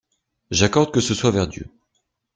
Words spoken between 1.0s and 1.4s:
soit